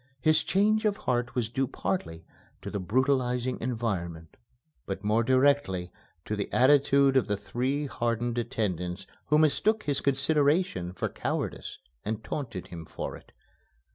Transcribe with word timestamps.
His 0.19 0.41
change 0.41 0.83
of 0.85 0.97
heart 0.97 1.35
was 1.35 1.47
due 1.47 1.67
partly 1.67 2.25
to 2.63 2.71
the 2.71 2.79
brutalizing 2.79 3.59
environment, 3.61 4.35
but 4.87 5.03
more 5.03 5.21
directly 5.23 5.91
to 6.25 6.35
the 6.35 6.51
attitude 6.51 7.15
of 7.15 7.27
the 7.27 7.37
three 7.37 7.85
hardened 7.85 8.39
attendants 8.39 9.05
who 9.27 9.37
mistook 9.37 9.83
his 9.83 10.01
consideration 10.01 10.91
for 10.91 11.07
cowardice 11.07 11.77
and 12.03 12.23
taunted 12.23 12.69
him 12.69 12.83
for 12.83 13.15
it. 13.15 13.31